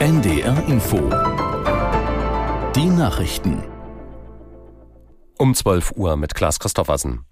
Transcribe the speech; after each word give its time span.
NDR 0.00 0.66
Info. 0.66 0.96
Die 2.74 2.86
Nachrichten. 2.86 3.62
Um 5.36 5.54
12 5.54 5.92
Uhr 5.94 6.16
mit 6.16 6.34
Klaas 6.34 6.58
Christoffersen. 6.58 7.26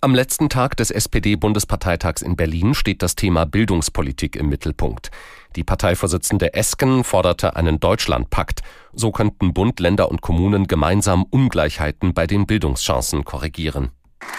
Am 0.00 0.16
letzten 0.16 0.48
Tag 0.48 0.76
des 0.76 0.90
SPD-Bundesparteitags 0.90 2.22
in 2.22 2.34
Berlin 2.34 2.74
steht 2.74 3.02
das 3.02 3.14
Thema 3.14 3.46
Bildungspolitik 3.46 4.34
im 4.34 4.48
Mittelpunkt. 4.48 5.12
Die 5.54 5.62
Parteivorsitzende 5.62 6.54
Esken 6.54 7.04
forderte 7.04 7.54
einen 7.54 7.78
Deutschlandpakt. 7.78 8.62
So 8.92 9.12
könnten 9.12 9.54
Bund, 9.54 9.78
Länder 9.78 10.10
und 10.10 10.20
Kommunen 10.20 10.66
gemeinsam 10.66 11.22
Ungleichheiten 11.22 12.14
bei 12.14 12.26
den 12.26 12.46
Bildungschancen 12.46 13.24
korrigieren. 13.24 13.92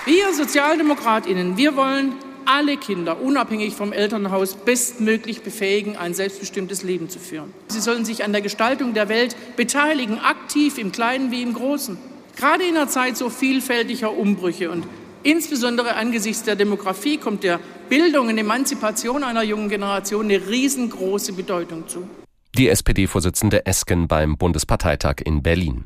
Wir 0.03 0.33
Sozialdemokratinnen, 0.33 1.55
wir 1.55 1.77
wollen 1.77 2.15
alle 2.49 2.77
Kinder, 2.77 3.21
unabhängig 3.21 3.75
vom 3.75 3.93
Elternhaus, 3.93 4.55
bestmöglich 4.55 5.43
befähigen, 5.43 5.97
ein 5.97 6.15
selbstbestimmtes 6.15 6.81
Leben 6.81 7.07
zu 7.07 7.19
führen. 7.19 7.53
Sie 7.67 7.79
sollen 7.79 8.05
sich 8.05 8.23
an 8.23 8.31
der 8.31 8.41
Gestaltung 8.41 8.95
der 8.95 9.07
Welt 9.07 9.35
beteiligen, 9.55 10.17
aktiv 10.17 10.79
im 10.79 10.91
Kleinen 10.91 11.29
wie 11.29 11.43
im 11.43 11.53
Großen. 11.53 11.97
Gerade 12.35 12.63
in 12.63 12.75
einer 12.75 12.87
Zeit 12.87 13.17
so 13.17 13.29
vielfältiger 13.29 14.17
Umbrüche 14.17 14.71
und 14.71 14.87
insbesondere 15.21 15.93
angesichts 15.93 16.43
der 16.43 16.55
Demografie 16.55 17.17
kommt 17.17 17.43
der 17.43 17.59
Bildung 17.87 18.29
und 18.29 18.37
Emanzipation 18.37 19.23
einer 19.23 19.43
jungen 19.43 19.69
Generation 19.69 20.25
eine 20.25 20.47
riesengroße 20.47 21.33
Bedeutung 21.33 21.87
zu. 21.87 22.09
Die 22.57 22.67
SPD-Vorsitzende 22.67 23.67
Esken 23.67 24.07
beim 24.07 24.37
Bundesparteitag 24.37 25.17
in 25.23 25.43
Berlin. 25.43 25.85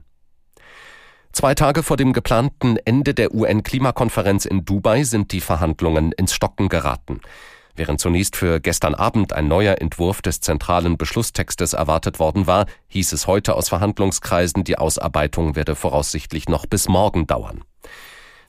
Zwei 1.33 1.55
Tage 1.55 1.81
vor 1.81 1.97
dem 1.97 2.13
geplanten 2.13 2.77
Ende 2.85 3.15
der 3.15 3.33
UN-Klimakonferenz 3.33 4.45
in 4.45 4.65
Dubai 4.65 5.03
sind 5.03 5.31
die 5.31 5.41
Verhandlungen 5.41 6.11
ins 6.11 6.35
Stocken 6.35 6.69
geraten. 6.69 7.21
Während 7.75 7.99
zunächst 7.99 8.35
für 8.35 8.59
gestern 8.59 8.93
Abend 8.93 9.33
ein 9.33 9.47
neuer 9.47 9.81
Entwurf 9.81 10.21
des 10.21 10.41
zentralen 10.41 10.95
Beschlusstextes 10.95 11.73
erwartet 11.73 12.19
worden 12.19 12.45
war, 12.45 12.67
hieß 12.89 13.13
es 13.13 13.25
heute 13.25 13.55
aus 13.55 13.69
Verhandlungskreisen, 13.69 14.63
die 14.63 14.77
Ausarbeitung 14.77 15.55
werde 15.55 15.73
voraussichtlich 15.73 16.49
noch 16.49 16.67
bis 16.67 16.87
morgen 16.87 17.25
dauern. 17.25 17.63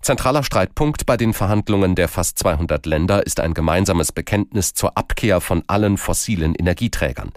Zentraler 0.03 0.43
Streitpunkt 0.43 1.07
bei 1.07 1.17
den 1.17 1.33
Verhandlungen 1.33 1.95
der 1.95 2.09
fast 2.09 2.39
200 2.39 2.85
Länder 2.85 3.25
ist 3.25 3.41
ein 3.41 3.55
gemeinsames 3.55 4.13
Bekenntnis 4.13 4.75
zur 4.75 4.99
Abkehr 4.99 5.41
von 5.41 5.65
allen 5.69 5.97
fossilen 5.97 6.55
Energieträgern. 6.55 7.33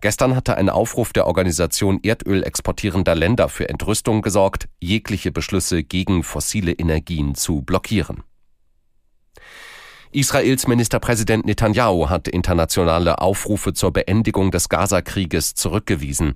Gestern 0.00 0.36
hatte 0.36 0.56
ein 0.56 0.70
Aufruf 0.70 1.12
der 1.12 1.26
Organisation 1.26 1.98
Erdöl 2.02 2.44
exportierender 2.44 3.16
Länder 3.16 3.48
für 3.48 3.68
Entrüstung 3.68 4.22
gesorgt, 4.22 4.68
jegliche 4.78 5.32
Beschlüsse 5.32 5.82
gegen 5.82 6.22
fossile 6.22 6.72
Energien 6.72 7.34
zu 7.34 7.62
blockieren. 7.62 8.22
Israels 10.12 10.66
Ministerpräsident 10.66 11.44
Netanyahu 11.44 12.08
hat 12.08 12.28
internationale 12.28 13.20
Aufrufe 13.20 13.74
zur 13.74 13.92
Beendigung 13.92 14.50
des 14.50 14.68
Gaza-Krieges 14.68 15.54
zurückgewiesen. 15.54 16.34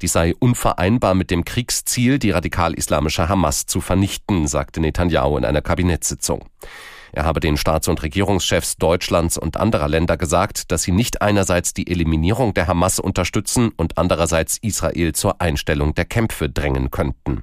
Dies 0.00 0.12
sei 0.12 0.34
unvereinbar 0.38 1.14
mit 1.14 1.30
dem 1.30 1.44
Kriegsziel, 1.44 2.18
die 2.18 2.30
radikal-islamische 2.30 3.28
Hamas 3.28 3.66
zu 3.66 3.82
vernichten, 3.82 4.46
sagte 4.46 4.80
Netanyahu 4.80 5.36
in 5.36 5.44
einer 5.44 5.60
Kabinettssitzung. 5.60 6.46
Er 7.12 7.24
habe 7.24 7.40
den 7.40 7.56
Staats- 7.56 7.88
und 7.88 8.02
Regierungschefs 8.02 8.76
Deutschlands 8.76 9.36
und 9.36 9.56
anderer 9.56 9.88
Länder 9.88 10.16
gesagt, 10.16 10.70
dass 10.70 10.82
sie 10.82 10.92
nicht 10.92 11.22
einerseits 11.22 11.74
die 11.74 11.90
Eliminierung 11.90 12.54
der 12.54 12.66
Hamas 12.66 12.98
unterstützen 12.98 13.70
und 13.76 13.98
andererseits 13.98 14.58
Israel 14.58 15.12
zur 15.12 15.40
Einstellung 15.40 15.94
der 15.94 16.04
Kämpfe 16.04 16.48
drängen 16.48 16.90
könnten. 16.90 17.42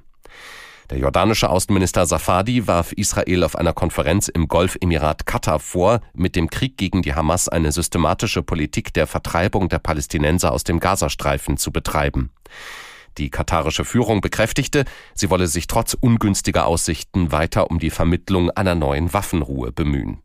Der 0.90 0.98
jordanische 0.98 1.50
Außenminister 1.50 2.06
Safadi 2.06 2.66
warf 2.66 2.92
Israel 2.92 3.44
auf 3.44 3.56
einer 3.56 3.74
Konferenz 3.74 4.28
im 4.28 4.48
Golfemirat 4.48 5.26
Katar 5.26 5.58
vor, 5.58 6.00
mit 6.14 6.34
dem 6.34 6.48
Krieg 6.48 6.78
gegen 6.78 7.02
die 7.02 7.14
Hamas 7.14 7.46
eine 7.46 7.72
systematische 7.72 8.42
Politik 8.42 8.94
der 8.94 9.06
Vertreibung 9.06 9.68
der 9.68 9.80
Palästinenser 9.80 10.50
aus 10.50 10.64
dem 10.64 10.80
Gazastreifen 10.80 11.58
zu 11.58 11.72
betreiben. 11.72 12.30
Die 13.18 13.30
katarische 13.30 13.84
Führung 13.84 14.20
bekräftigte, 14.20 14.84
sie 15.14 15.28
wolle 15.28 15.48
sich 15.48 15.66
trotz 15.66 15.94
ungünstiger 15.94 16.66
Aussichten 16.66 17.32
weiter 17.32 17.70
um 17.70 17.78
die 17.78 17.90
Vermittlung 17.90 18.50
einer 18.50 18.74
neuen 18.74 19.12
Waffenruhe 19.12 19.72
bemühen. 19.72 20.22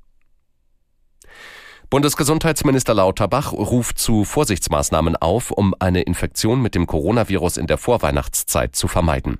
Bundesgesundheitsminister 1.90 2.94
Lauterbach 2.94 3.52
ruft 3.52 4.00
zu 4.00 4.26
Vorsichtsmaßnahmen 4.26 5.16
auf, 5.16 5.52
um 5.52 5.76
eine 5.78 6.02
Infektion 6.02 6.62
mit 6.62 6.76
dem 6.76 6.88
Coronavirus 6.88 7.58
in 7.58 7.68
der 7.68 7.78
Vorweihnachtszeit 7.78 8.76
zu 8.76 8.88
vermeiden. 8.88 9.38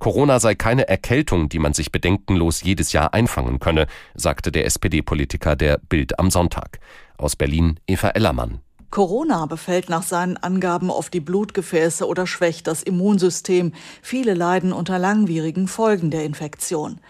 Corona 0.00 0.40
sei 0.40 0.54
keine 0.54 0.88
Erkältung, 0.88 1.48
die 1.48 1.58
man 1.58 1.72
sich 1.72 1.92
bedenkenlos 1.92 2.62
jedes 2.62 2.92
Jahr 2.92 3.14
einfangen 3.14 3.58
könne, 3.60 3.86
sagte 4.14 4.50
der 4.50 4.66
SPD-Politiker 4.66 5.56
der 5.56 5.78
Bild 5.78 6.18
am 6.18 6.30
Sonntag. 6.30 6.78
Aus 7.16 7.36
Berlin 7.36 7.78
Eva 7.86 8.08
Ellermann. 8.08 8.60
Corona 8.94 9.46
befällt 9.46 9.88
nach 9.88 10.04
seinen 10.04 10.36
Angaben 10.36 10.88
oft 10.88 11.12
die 11.12 11.20
Blutgefäße 11.20 12.06
oder 12.06 12.28
schwächt 12.28 12.68
das 12.68 12.84
Immunsystem. 12.84 13.72
Viele 14.02 14.34
leiden 14.34 14.72
unter 14.72 15.00
langwierigen 15.00 15.66
Folgen 15.66 16.12
der 16.12 16.22
Infektion. 16.24 17.00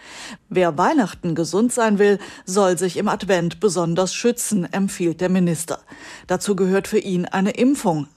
Wer 0.49 0.79
Weihnachten 0.79 1.35
gesund 1.35 1.71
sein 1.71 1.99
will, 1.99 2.17
soll 2.43 2.79
sich 2.79 2.97
im 2.97 3.07
Advent 3.07 3.59
besonders 3.59 4.15
schützen, 4.15 4.65
empfiehlt 4.73 5.21
der 5.21 5.29
Minister. 5.29 5.77
Dazu 6.25 6.55
gehört 6.55 6.87
für 6.87 6.97
ihn 6.97 7.27
eine 7.27 7.51
Impfung. 7.51 8.07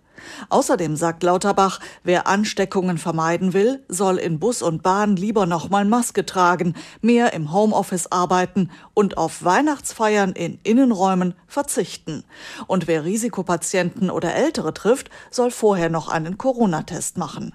Außerdem 0.49 0.97
sagt 0.97 1.22
Lauterbach, 1.22 1.81
wer 2.05 2.27
Ansteckungen 2.27 2.99
vermeiden 2.99 3.53
will, 3.53 3.84
soll 3.89 4.19
in 4.19 4.39
Bus 4.39 4.62
und 4.62 4.83
Bahn 4.83 5.16
lieber 5.16 5.47
nochmal 5.47 5.84
Maske 5.84 6.27
tragen, 6.27 6.75
mehr 7.00 7.33
im 7.33 7.53
Homeoffice 7.53 8.11
arbeiten 8.12 8.71
und 8.94 9.16
auf 9.19 9.44
Weihnachtsfeiern 9.44 10.33
in 10.33 10.59
Innenräumen 10.62 11.34
verzichten. 11.47 12.25
Und 12.66 12.87
wer 12.87 13.05
Risikopatienten 13.05 14.11
oder 14.11 14.34
Ältere 14.34 14.75
trifft, 14.75 15.11
soll 15.31 15.50
vorher 15.50 15.91
noch 15.91 16.09
einen 16.09 16.39
Corona-Test 16.39 17.19
machen. 17.19 17.55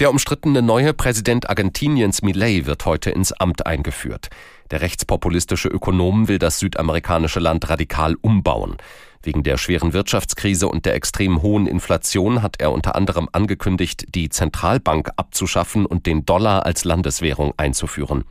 Der 0.00 0.10
umstrittene 0.10 0.60
neue 0.60 0.92
Präsident 0.92 1.48
Argentiniens 1.48 2.22
Milei 2.22 2.62
wird 2.64 2.84
heute 2.84 3.10
ins 3.10 3.32
Amt 3.32 3.64
eingeführt. 3.64 4.28
Der 4.70 4.80
rechtspopulistische 4.80 5.68
Ökonom 5.68 6.28
will 6.28 6.38
das 6.38 6.58
südamerikanische 6.58 7.40
Land 7.40 7.68
radikal 7.68 8.16
umbauen. 8.20 8.76
Wegen 9.22 9.42
der 9.42 9.56
schweren 9.56 9.92
Wirtschaftskrise 9.92 10.68
und 10.68 10.84
der 10.84 10.94
extrem 10.94 11.42
hohen 11.42 11.66
Inflation 11.66 12.42
hat 12.42 12.56
er 12.60 12.72
unter 12.72 12.94
anderem 12.94 13.28
angekündigt, 13.32 14.14
die 14.14 14.28
Zentralbank 14.28 15.10
abzuschaffen 15.16 15.86
und 15.86 16.06
den 16.06 16.26
Dollar 16.26 16.66
als 16.66 16.84
Landeswährung 16.84 17.54
einzuführen. 17.56 18.24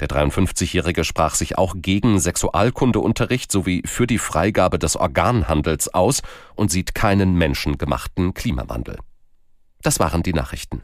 Der 0.00 0.08
53-Jährige 0.08 1.04
sprach 1.04 1.34
sich 1.34 1.56
auch 1.56 1.74
gegen 1.76 2.18
Sexualkundeunterricht 2.18 3.50
sowie 3.50 3.82
für 3.86 4.06
die 4.06 4.18
Freigabe 4.18 4.78
des 4.78 4.96
Organhandels 4.96 5.92
aus 5.94 6.22
und 6.54 6.70
sieht 6.70 6.94
keinen 6.94 7.34
menschengemachten 7.34 8.34
Klimawandel. 8.34 8.98
Das 9.82 9.98
waren 9.98 10.22
die 10.22 10.34
Nachrichten. 10.34 10.82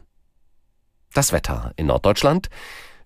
Das 1.13 1.31
Wetter 1.31 1.73
in 1.75 1.87
Norddeutschland. 1.87 2.49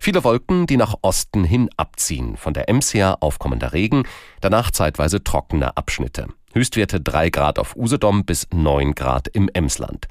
Viele 0.00 0.24
Wolken, 0.24 0.66
die 0.66 0.76
nach 0.76 0.94
Osten 1.02 1.44
hin 1.44 1.68
abziehen. 1.76 2.36
Von 2.36 2.54
der 2.54 2.68
Ems 2.68 2.94
her 2.94 3.18
aufkommender 3.20 3.72
Regen, 3.72 4.04
danach 4.40 4.70
zeitweise 4.70 5.24
trockene 5.24 5.76
Abschnitte. 5.76 6.28
Höchstwerte 6.52 7.00
3 7.00 7.30
Grad 7.30 7.58
auf 7.58 7.76
Usedom 7.76 8.24
bis 8.24 8.46
9 8.52 8.94
Grad 8.94 9.28
im 9.28 9.50
Emsland. 9.52 10.08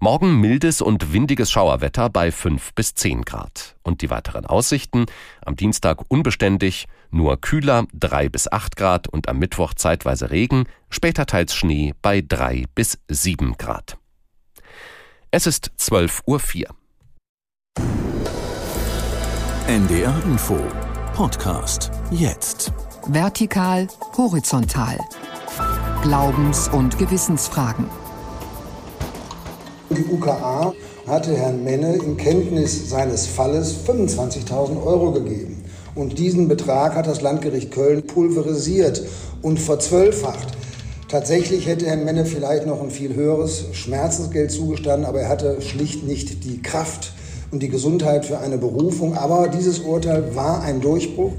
Morgen 0.00 0.40
mildes 0.40 0.80
und 0.80 1.12
windiges 1.12 1.50
Schauerwetter 1.50 2.08
bei 2.08 2.30
5 2.30 2.72
bis 2.74 2.94
10 2.94 3.22
Grad. 3.24 3.76
Und 3.82 4.00
die 4.00 4.10
weiteren 4.10 4.46
Aussichten? 4.46 5.06
Am 5.44 5.56
Dienstag 5.56 6.04
unbeständig, 6.08 6.86
nur 7.10 7.40
kühler 7.40 7.86
3 7.94 8.28
bis 8.28 8.50
8 8.50 8.76
Grad 8.76 9.08
und 9.08 9.28
am 9.28 9.40
Mittwoch 9.40 9.74
zeitweise 9.74 10.30
Regen, 10.30 10.66
später 10.88 11.26
teils 11.26 11.54
Schnee 11.54 11.94
bei 12.00 12.22
3 12.26 12.66
bis 12.76 12.98
7 13.08 13.56
Grad. 13.58 13.98
Es 15.32 15.48
ist 15.48 15.72
12.04 15.78 16.68
Uhr. 16.68 16.76
NDR 19.68 20.14
Info 20.24 20.56
Podcast 21.14 21.90
jetzt. 22.10 22.72
Vertikal, 23.08 23.86
horizontal. 24.16 24.96
Glaubens- 26.02 26.68
und 26.68 26.96
Gewissensfragen. 26.96 27.84
Die 29.90 30.06
UKA 30.10 30.72
hatte 31.06 31.36
Herrn 31.36 31.64
Menne 31.64 31.96
in 31.96 32.16
Kenntnis 32.16 32.88
seines 32.88 33.26
Falles 33.26 33.74
25.000 33.86 34.82
Euro 34.82 35.12
gegeben. 35.12 35.62
Und 35.94 36.18
diesen 36.18 36.48
Betrag 36.48 36.94
hat 36.94 37.06
das 37.06 37.20
Landgericht 37.20 37.70
Köln 37.70 38.06
pulverisiert 38.06 39.02
und 39.42 39.60
verzwölffacht. 39.60 40.48
Tatsächlich 41.08 41.66
hätte 41.66 41.84
Herrn 41.84 42.06
Menne 42.06 42.24
vielleicht 42.24 42.64
noch 42.64 42.82
ein 42.82 42.90
viel 42.90 43.14
höheres 43.14 43.66
Schmerzensgeld 43.72 44.50
zugestanden, 44.50 45.04
aber 45.04 45.20
er 45.20 45.28
hatte 45.28 45.60
schlicht 45.60 46.04
nicht 46.04 46.44
die 46.44 46.62
Kraft 46.62 47.12
und 47.50 47.62
die 47.62 47.68
Gesundheit 47.68 48.24
für 48.26 48.38
eine 48.38 48.58
Berufung. 48.58 49.16
Aber 49.16 49.48
dieses 49.48 49.80
Urteil 49.80 50.34
war 50.34 50.62
ein 50.62 50.80
Durchbruch. 50.80 51.32